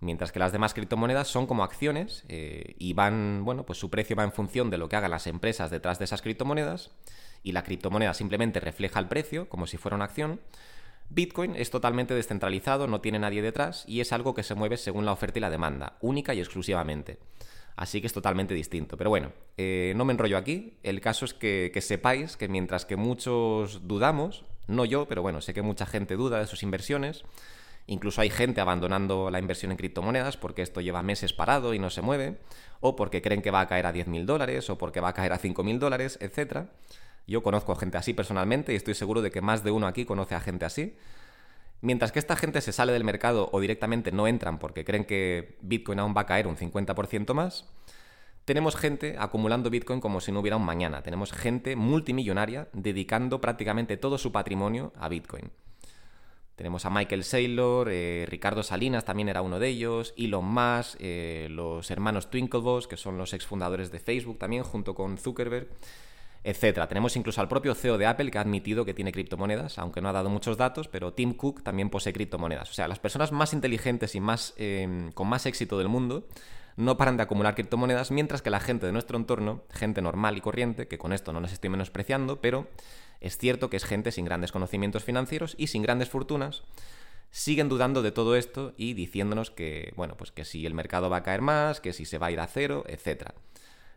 mientras 0.00 0.32
que 0.32 0.38
las 0.38 0.52
demás 0.52 0.74
criptomonedas 0.74 1.28
son 1.28 1.46
como 1.46 1.64
acciones 1.64 2.24
eh, 2.28 2.74
y 2.78 2.92
van, 2.92 3.44
bueno, 3.44 3.64
pues 3.64 3.78
su 3.78 3.90
precio 3.90 4.16
va 4.16 4.24
en 4.24 4.32
función 4.32 4.70
de 4.70 4.78
lo 4.78 4.88
que 4.88 4.96
hagan 4.96 5.10
las 5.10 5.26
empresas 5.26 5.70
detrás 5.70 5.98
de 5.98 6.04
esas 6.04 6.22
criptomonedas 6.22 6.90
y 7.42 7.52
la 7.52 7.62
criptomoneda 7.62 8.14
simplemente 8.14 8.60
refleja 8.60 8.98
el 8.98 9.08
precio 9.08 9.48
como 9.48 9.66
si 9.66 9.76
fuera 9.76 9.96
una 9.96 10.04
acción. 10.04 10.40
Bitcoin 11.08 11.54
es 11.54 11.70
totalmente 11.70 12.14
descentralizado, 12.14 12.88
no 12.88 13.00
tiene 13.00 13.18
nadie 13.18 13.42
detrás 13.42 13.84
y 13.86 14.00
es 14.00 14.12
algo 14.12 14.34
que 14.34 14.42
se 14.42 14.54
mueve 14.54 14.76
según 14.76 15.04
la 15.04 15.12
oferta 15.12 15.38
y 15.38 15.42
la 15.42 15.50
demanda, 15.50 15.96
única 16.00 16.34
y 16.34 16.40
exclusivamente. 16.40 17.18
Así 17.76 18.00
que 18.00 18.06
es 18.06 18.12
totalmente 18.12 18.54
distinto. 18.54 18.96
Pero 18.96 19.10
bueno, 19.10 19.32
eh, 19.58 19.92
no 19.96 20.06
me 20.06 20.14
enrollo 20.14 20.38
aquí. 20.38 20.78
El 20.82 21.00
caso 21.02 21.26
es 21.26 21.34
que, 21.34 21.70
que 21.72 21.82
sepáis 21.82 22.36
que 22.36 22.48
mientras 22.48 22.86
que 22.86 22.96
muchos 22.96 23.86
dudamos, 23.86 24.44
no 24.66 24.84
yo, 24.86 25.06
pero 25.06 25.22
bueno, 25.22 25.40
sé 25.42 25.52
que 25.52 25.62
mucha 25.62 25.84
gente 25.84 26.16
duda 26.16 26.40
de 26.40 26.46
sus 26.46 26.62
inversiones, 26.62 27.24
Incluso 27.86 28.20
hay 28.20 28.30
gente 28.30 28.60
abandonando 28.60 29.30
la 29.30 29.38
inversión 29.38 29.70
en 29.70 29.78
criptomonedas 29.78 30.36
porque 30.36 30.62
esto 30.62 30.80
lleva 30.80 31.02
meses 31.02 31.32
parado 31.32 31.72
y 31.72 31.78
no 31.78 31.90
se 31.90 32.02
mueve, 32.02 32.38
o 32.80 32.96
porque 32.96 33.22
creen 33.22 33.42
que 33.42 33.50
va 33.50 33.60
a 33.60 33.68
caer 33.68 33.86
a 33.86 33.92
10.000 33.92 34.24
dólares, 34.24 34.68
o 34.70 34.78
porque 34.78 35.00
va 35.00 35.08
a 35.08 35.14
caer 35.14 35.32
a 35.32 35.38
5.000 35.38 35.78
dólares, 35.78 36.18
etc. 36.20 36.66
Yo 37.26 37.42
conozco 37.42 37.72
a 37.72 37.76
gente 37.76 37.96
así 37.96 38.12
personalmente 38.12 38.72
y 38.72 38.76
estoy 38.76 38.94
seguro 38.94 39.22
de 39.22 39.30
que 39.30 39.40
más 39.40 39.62
de 39.62 39.70
uno 39.70 39.86
aquí 39.86 40.04
conoce 40.04 40.34
a 40.34 40.40
gente 40.40 40.64
así. 40.64 40.96
Mientras 41.80 42.10
que 42.10 42.18
esta 42.18 42.36
gente 42.36 42.60
se 42.60 42.72
sale 42.72 42.92
del 42.92 43.04
mercado 43.04 43.50
o 43.52 43.60
directamente 43.60 44.10
no 44.10 44.26
entran 44.26 44.58
porque 44.58 44.84
creen 44.84 45.04
que 45.04 45.56
Bitcoin 45.60 45.98
aún 46.00 46.14
va 46.16 46.22
a 46.22 46.26
caer 46.26 46.46
un 46.46 46.56
50% 46.56 47.34
más, 47.34 47.68
tenemos 48.44 48.76
gente 48.76 49.16
acumulando 49.18 49.70
Bitcoin 49.70 50.00
como 50.00 50.20
si 50.20 50.32
no 50.32 50.40
hubiera 50.40 50.56
un 50.56 50.64
mañana. 50.64 51.02
Tenemos 51.02 51.32
gente 51.32 51.76
multimillonaria 51.76 52.68
dedicando 52.72 53.40
prácticamente 53.40 53.96
todo 53.96 54.18
su 54.18 54.32
patrimonio 54.32 54.92
a 54.96 55.08
Bitcoin. 55.08 55.50
Tenemos 56.56 56.86
a 56.86 56.90
Michael 56.90 57.22
Saylor, 57.22 57.88
eh, 57.90 58.24
Ricardo 58.28 58.62
Salinas 58.62 59.04
también 59.04 59.28
era 59.28 59.42
uno 59.42 59.58
de 59.58 59.68
ellos, 59.68 60.14
Elon 60.16 60.46
Musk, 60.46 60.96
eh, 61.00 61.48
los 61.50 61.90
hermanos 61.90 62.30
Twinkleboss, 62.30 62.88
que 62.88 62.96
son 62.96 63.18
los 63.18 63.34
exfundadores 63.34 63.92
de 63.92 63.98
Facebook 63.98 64.38
también, 64.38 64.62
junto 64.62 64.94
con 64.94 65.18
Zuckerberg, 65.18 65.68
etc. 66.44 66.88
Tenemos 66.88 67.14
incluso 67.14 67.42
al 67.42 67.48
propio 67.48 67.74
CEO 67.74 67.98
de 67.98 68.06
Apple 68.06 68.30
que 68.30 68.38
ha 68.38 68.40
admitido 68.40 68.86
que 68.86 68.94
tiene 68.94 69.12
criptomonedas, 69.12 69.78
aunque 69.78 70.00
no 70.00 70.08
ha 70.08 70.12
dado 70.12 70.30
muchos 70.30 70.56
datos, 70.56 70.88
pero 70.88 71.12
Tim 71.12 71.34
Cook 71.34 71.62
también 71.62 71.90
posee 71.90 72.14
criptomonedas. 72.14 72.70
O 72.70 72.72
sea, 72.72 72.88
las 72.88 73.00
personas 73.00 73.32
más 73.32 73.52
inteligentes 73.52 74.14
y 74.14 74.20
más, 74.20 74.54
em, 74.56 75.12
con 75.12 75.28
más 75.28 75.44
éxito 75.44 75.76
del 75.76 75.88
mundo 75.88 76.26
no 76.76 76.96
paran 76.96 77.18
de 77.18 77.22
acumular 77.24 77.54
criptomonedas, 77.54 78.10
mientras 78.10 78.40
que 78.40 78.50
la 78.50 78.60
gente 78.60 78.86
de 78.86 78.92
nuestro 78.92 79.18
entorno, 79.18 79.64
gente 79.72 80.00
normal 80.00 80.38
y 80.38 80.40
corriente, 80.40 80.88
que 80.88 80.96
con 80.96 81.12
esto 81.12 81.34
no 81.34 81.40
nos 81.40 81.52
estoy 81.52 81.68
menospreciando, 81.68 82.40
pero 82.40 82.68
es 83.26 83.38
cierto 83.38 83.70
que 83.70 83.76
es 83.76 83.84
gente 83.84 84.12
sin 84.12 84.24
grandes 84.24 84.52
conocimientos 84.52 85.04
financieros 85.04 85.54
y 85.58 85.66
sin 85.68 85.82
grandes 85.82 86.08
fortunas, 86.08 86.62
siguen 87.30 87.68
dudando 87.68 88.02
de 88.02 88.12
todo 88.12 88.36
esto 88.36 88.72
y 88.76 88.94
diciéndonos 88.94 89.50
que, 89.50 89.92
bueno, 89.96 90.16
pues 90.16 90.32
que 90.32 90.44
si 90.44 90.64
el 90.64 90.74
mercado 90.74 91.10
va 91.10 91.18
a 91.18 91.22
caer 91.22 91.42
más, 91.42 91.80
que 91.80 91.92
si 91.92 92.04
se 92.04 92.18
va 92.18 92.28
a 92.28 92.30
ir 92.30 92.40
a 92.40 92.46
cero, 92.46 92.84
etc. 92.88 93.30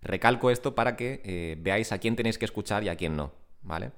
Recalco 0.01 0.49
esto 0.49 0.75
para 0.75 0.95
que 0.95 1.21
eh, 1.23 1.57
veáis 1.59 1.91
a 1.91 1.99
quién 1.99 2.15
tenéis 2.15 2.37
que 2.37 2.45
escuchar 2.45 2.83
y 2.83 2.89
a 2.89 2.95
quién 2.95 3.15
no, 3.15 3.31
¿vale? 3.61 3.91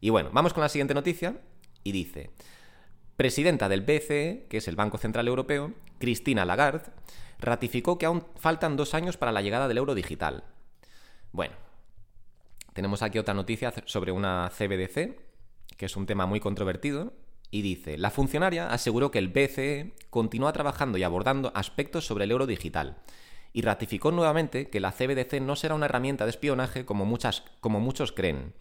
Y 0.00 0.10
bueno, 0.10 0.30
vamos 0.32 0.52
con 0.52 0.62
la 0.62 0.68
siguiente 0.68 0.94
noticia 0.94 1.40
y 1.82 1.92
dice, 1.92 2.30
presidenta 3.16 3.68
del 3.68 3.82
BCE, 3.82 4.46
que 4.48 4.58
es 4.58 4.68
el 4.68 4.76
Banco 4.76 4.98
Central 4.98 5.28
Europeo, 5.28 5.72
Cristina 5.98 6.44
Lagarde, 6.44 6.90
ratificó 7.38 7.98
que 7.98 8.06
aún 8.06 8.24
faltan 8.36 8.76
dos 8.76 8.94
años 8.94 9.16
para 9.16 9.32
la 9.32 9.42
llegada 9.42 9.68
del 9.68 9.78
euro 9.78 9.94
digital. 9.94 10.44
Bueno, 11.32 11.54
tenemos 12.72 13.02
aquí 13.02 13.18
otra 13.18 13.34
noticia 13.34 13.72
sobre 13.84 14.12
una 14.12 14.50
CBDC, 14.56 15.18
que 15.76 15.86
es 15.86 15.96
un 15.96 16.06
tema 16.06 16.26
muy 16.26 16.40
controvertido, 16.40 17.12
y 17.50 17.62
dice, 17.62 17.98
la 17.98 18.10
funcionaria 18.10 18.70
aseguró 18.70 19.10
que 19.10 19.18
el 19.18 19.28
BCE 19.28 19.94
continúa 20.10 20.52
trabajando 20.52 20.98
y 20.98 21.02
abordando 21.02 21.50
aspectos 21.54 22.06
sobre 22.06 22.24
el 22.24 22.30
euro 22.30 22.46
digital, 22.46 22.98
y 23.52 23.62
ratificó 23.62 24.12
nuevamente 24.12 24.68
que 24.68 24.80
la 24.80 24.92
CBDC 24.92 25.40
no 25.40 25.56
será 25.56 25.74
una 25.74 25.86
herramienta 25.86 26.24
de 26.24 26.30
espionaje 26.30 26.84
como, 26.84 27.04
muchas, 27.04 27.42
como 27.60 27.80
muchos 27.80 28.12
creen. 28.12 28.54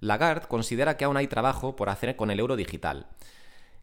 Lagarde 0.00 0.48
considera 0.48 0.96
que 0.96 1.04
aún 1.04 1.16
hay 1.16 1.28
trabajo 1.28 1.76
por 1.76 1.90
hacer 1.90 2.16
con 2.16 2.30
el 2.30 2.40
euro 2.40 2.56
digital. 2.56 3.06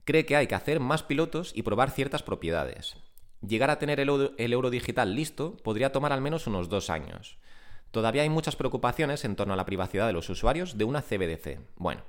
Cree 0.04 0.26
que 0.26 0.36
hay 0.36 0.48
que 0.48 0.56
hacer 0.56 0.80
más 0.80 1.04
pilotos 1.04 1.52
y 1.56 1.62
probar 1.62 1.92
ciertas 1.92 2.24
propiedades. 2.24 2.98
Llegar 3.46 3.70
a 3.70 3.78
tener 3.78 4.00
el 4.00 4.10
euro, 4.10 4.70
digital 4.70 5.16
listo 5.16 5.58
podría 5.58 5.92
tomar 5.92 6.12
al 6.12 6.22
menos 6.22 6.48
unos 6.48 6.70
dos 6.70 6.90
años. 6.90 7.38
Todavía 7.92 8.24
hay 8.24 8.30
muchas 8.30 8.56
preocupaciones 8.56 9.26
en 9.26 9.36
torno 9.36 9.54
a 9.54 9.58
la 9.58 9.66
privacidad 9.66 10.08
de 10.08 10.14
los 10.14 10.30
usuarios 10.30 10.78
de 10.78 10.84
una 10.84 11.02
CBDC. 11.02 11.60
Bueno, 11.78 12.02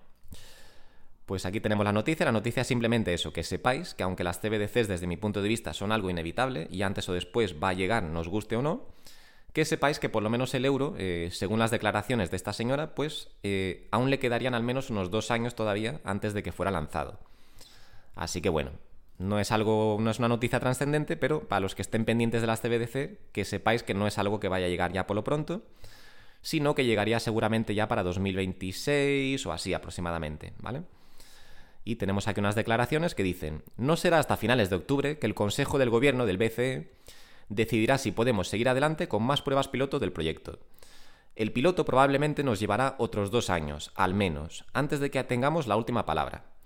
pues 1.28 1.44
aquí 1.44 1.60
tenemos 1.60 1.84
la 1.84 1.92
noticia. 1.92 2.24
La 2.26 2.32
noticia 2.32 2.62
es 2.62 2.66
simplemente 2.66 3.12
eso, 3.12 3.32
que 3.32 3.44
sepáis 3.44 3.94
que 3.94 4.02
aunque 4.02 4.24
las 4.24 4.40
CBDCs 4.40 4.88
desde 4.88 5.06
mi 5.06 5.16
punto 5.16 5.42
de 5.42 5.48
vista 5.48 5.74
son 5.74 5.92
algo 5.92 6.08
inevitable 6.08 6.68
y 6.70 6.82
antes 6.82 7.08
o 7.08 7.12
después 7.12 7.56
va 7.62 7.68
a 7.68 7.74
llegar, 7.74 8.02
nos 8.02 8.28
guste 8.28 8.56
o 8.56 8.62
no, 8.62 8.86
que 9.52 9.64
sepáis 9.64 9.98
que 9.98 10.08
por 10.08 10.22
lo 10.22 10.30
menos 10.30 10.54
el 10.54 10.64
euro, 10.64 10.94
eh, 10.98 11.28
según 11.32 11.58
las 11.58 11.70
declaraciones 11.70 12.30
de 12.30 12.36
esta 12.36 12.52
señora, 12.52 12.94
pues 12.94 13.28
eh, 13.42 13.88
aún 13.90 14.08
le 14.08 14.18
quedarían 14.18 14.54
al 14.54 14.62
menos 14.62 14.88
unos 14.88 15.10
dos 15.10 15.30
años 15.30 15.54
todavía 15.54 16.00
antes 16.02 16.32
de 16.32 16.42
que 16.42 16.52
fuera 16.52 16.70
lanzado. 16.70 17.18
Así 18.14 18.40
que 18.40 18.48
bueno, 18.48 18.70
no 19.18 19.40
es 19.40 19.50
algo, 19.52 19.98
no 20.00 20.10
es 20.10 20.18
una 20.18 20.28
noticia 20.28 20.60
trascendente, 20.60 21.16
pero 21.16 21.48
para 21.48 21.60
los 21.60 21.74
que 21.74 21.82
estén 21.82 22.04
pendientes 22.04 22.40
de 22.40 22.46
las 22.46 22.60
CBDC, 22.60 23.32
que 23.32 23.44
sepáis 23.44 23.82
que 23.82 23.94
no 23.94 24.06
es 24.06 24.18
algo 24.18 24.40
que 24.40 24.48
vaya 24.48 24.66
a 24.66 24.68
llegar 24.68 24.92
ya 24.92 25.06
por 25.06 25.16
lo 25.16 25.24
pronto, 25.24 25.62
sino 26.40 26.74
que 26.74 26.84
llegaría 26.84 27.18
seguramente 27.18 27.74
ya 27.74 27.88
para 27.88 28.04
2026 28.04 29.44
o 29.46 29.52
así 29.52 29.74
aproximadamente, 29.74 30.52
¿vale? 30.58 30.82
Y 31.84 31.96
tenemos 31.96 32.28
aquí 32.28 32.38
unas 32.38 32.54
declaraciones 32.54 33.14
que 33.14 33.22
dicen, 33.22 33.64
no 33.76 33.96
será 33.96 34.18
hasta 34.18 34.36
finales 34.36 34.70
de 34.70 34.76
octubre 34.76 35.18
que 35.18 35.26
el 35.26 35.34
Consejo 35.34 35.78
del 35.78 35.90
Gobierno 35.90 36.26
del 36.26 36.38
BCE 36.38 36.92
decidirá 37.48 37.98
si 37.98 38.12
podemos 38.12 38.48
seguir 38.48 38.68
adelante 38.68 39.08
con 39.08 39.22
más 39.22 39.42
pruebas 39.42 39.68
piloto 39.68 39.98
del 39.98 40.12
proyecto. 40.12 40.60
El 41.34 41.52
piloto 41.52 41.84
probablemente 41.84 42.44
nos 42.44 42.60
llevará 42.60 42.94
otros 42.98 43.30
dos 43.30 43.48
años, 43.48 43.90
al 43.94 44.12
menos, 44.12 44.64
antes 44.72 45.00
de 45.00 45.10
que 45.10 45.22
tengamos 45.24 45.66
la 45.66 45.76
última 45.76 46.04
palabra. 46.04 46.57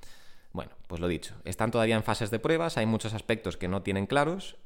Bueno, 0.52 0.72
pues 0.86 1.00
lo 1.00 1.08
dicho, 1.08 1.34
están 1.44 1.70
todavía 1.70 1.96
en 1.96 2.02
fases 2.02 2.30
de 2.30 2.38
pruebas, 2.38 2.76
hay 2.76 2.86
muchos 2.86 3.14
aspectos 3.14 3.56
que 3.56 3.68
no 3.68 3.82
tienen 3.82 4.06
claros, 4.06 4.56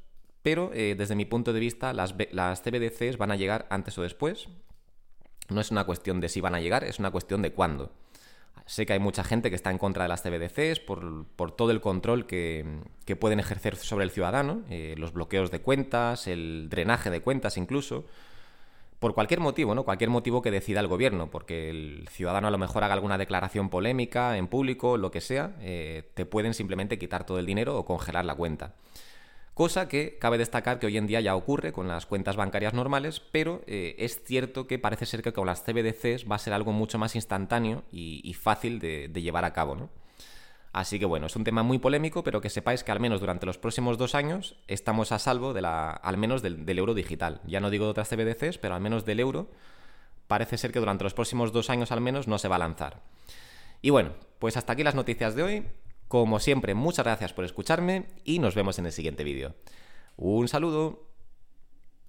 pero 0.41 0.71
eh, 0.73 0.95
desde 0.97 1.15
mi 1.15 1.25
punto 1.25 1.53
de 1.53 1.59
vista 1.59 1.93
las, 1.93 2.15
las 2.31 2.61
CBDCs 2.61 3.17
van 3.17 3.31
a 3.31 3.35
llegar 3.35 3.67
antes 3.69 3.97
o 3.97 4.01
después. 4.01 4.49
No 5.49 5.61
es 5.61 5.71
una 5.71 5.85
cuestión 5.85 6.19
de 6.19 6.27
si 6.27 6.41
van 6.41 6.55
a 6.55 6.59
llegar, 6.59 6.83
es 6.83 6.99
una 6.99 7.11
cuestión 7.11 7.41
de 7.41 7.53
cuándo. 7.53 7.93
Sé 8.65 8.85
que 8.85 8.91
hay 8.91 8.99
mucha 8.99 9.23
gente 9.23 9.49
que 9.49 9.55
está 9.55 9.71
en 9.71 9.77
contra 9.77 10.03
de 10.03 10.09
las 10.09 10.23
CBDCs 10.23 10.81
por, 10.81 11.51
todo 11.55 11.71
el 11.71 11.79
control 11.79 12.27
que, 12.27 12.65
pueden 13.17 13.39
ejercer 13.39 13.77
sobre 13.77 14.03
el 14.03 14.11
ciudadano, 14.11 14.63
eh, 14.69 14.95
los 14.97 15.13
bloqueos 15.13 15.51
de 15.51 15.61
cuentas, 15.61 16.27
el 16.27 16.67
drenaje 16.69 17.09
de 17.09 17.21
cuentas 17.21 17.55
incluso 17.55 18.05
por 18.99 19.13
cualquier 19.13 19.39
motivo, 19.39 19.75
¿no? 19.75 19.83
Cualquier 19.83 20.09
motivo 20.09 20.41
que 20.41 20.51
decida 20.51 20.79
el 20.79 20.87
gobierno, 20.87 21.29
porque 21.29 21.69
el 21.69 22.07
ciudadano 22.09 22.47
a 22.47 22.51
lo 22.51 22.57
mejor 22.57 22.83
haga 22.83 22.93
alguna 22.93 23.17
declaración 23.17 23.69
polémica 23.69 24.37
en 24.37 24.47
público, 24.47 24.97
lo 24.97 25.11
que 25.11 25.21
sea, 25.21 25.55
eh, 25.59 26.09
te 26.15 26.25
pueden 26.25 26.53
simplemente 26.53 26.97
quitar 26.97 27.25
todo 27.25 27.39
el 27.39 27.45
dinero 27.45 27.77
o 27.77 27.85
congelar 27.85 28.25
la 28.25 28.35
cuenta. 28.35 28.73
Cosa 29.53 29.87
que 29.87 30.17
cabe 30.19 30.37
destacar 30.37 30.77
que 30.79 30.85
hoy 30.85 30.97
en 30.97 31.07
día 31.07 31.19
ya 31.19 31.35
ocurre 31.35 31.73
con 31.73 31.87
las 31.87 32.05
cuentas 32.05 32.35
bancarias 32.35 32.73
normales, 32.73 33.19
pero 33.19 33.61
eh, 33.65 33.95
es 33.97 34.23
cierto 34.23 34.67
que 34.67 34.77
parece 34.77 35.07
ser 35.07 35.23
que 35.23 35.33
con 35.33 35.47
las 35.47 35.63
CBDCs 35.63 36.29
va 36.29 36.35
a 36.35 36.39
ser 36.39 36.53
algo 36.53 36.71
mucho 36.71 36.99
más 36.99 37.15
instantáneo 37.15 37.83
y, 37.91 38.33
fácil 38.35 38.79
de, 38.79 39.07
de 39.07 39.21
llevar 39.21 39.45
a 39.45 39.53
cabo, 39.53 39.75
¿no? 39.75 39.89
Así 40.77 40.99
que 40.99 41.07
bueno, 41.07 41.25
es 41.25 41.35
un 41.35 41.43
tema 41.43 41.63
muy 41.63 41.79
polémico, 41.79 42.23
pero 42.23 42.39
que 42.39 42.51
sepáis 42.51 42.83
que 42.83 42.91
al 42.91 42.99
menos 42.99 43.19
durante 43.19 43.47
los 43.47 43.57
próximos 43.57 43.97
dos 43.97 44.13
años 44.13 44.57
estamos 44.67 45.11
a 45.11 45.17
salvo 45.17 45.51
de 45.51 45.61
la, 45.63 45.89
al 45.89 46.17
menos 46.17 46.43
del, 46.43 46.77
euro 46.77 46.93
digital. 46.93 47.41
Ya 47.47 47.59
no 47.59 47.71
digo 47.71 47.85
de 47.85 47.89
otras 47.89 48.09
CBDCs, 48.09 48.59
pero 48.59 48.75
al 48.75 48.81
menos 48.81 49.03
del 49.03 49.19
euro 49.19 49.49
parece 50.27 50.55
ser 50.55 50.71
que 50.71 50.77
durante 50.77 51.03
los 51.03 51.15
próximos 51.15 51.51
dos 51.51 51.71
años 51.71 51.91
al 51.91 51.99
menos 51.99 52.27
no 52.27 52.37
se 52.37 52.47
va 52.47 52.57
a 52.57 52.59
lanzar. 52.59 53.01
Y 53.81 53.89
bueno, 53.89 54.11
pues 54.37 54.55
hasta 54.55 54.73
aquí 54.73 54.83
las 54.83 54.93
noticias 54.93 55.33
de 55.33 55.41
hoy. 55.41 55.67
Como 56.07 56.39
siempre, 56.39 56.75
muchas 56.75 57.05
gracias 57.05 57.33
por 57.33 57.43
escucharme 57.43 58.05
y 58.23 58.37
nos 58.37 58.53
vemos 58.53 58.77
en 58.77 58.85
el 58.85 58.91
siguiente 58.91 59.23
vídeo. 59.23 59.55
Un 60.15 60.47
saludo. 60.47 61.06